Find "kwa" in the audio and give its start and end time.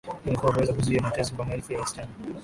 1.35-1.45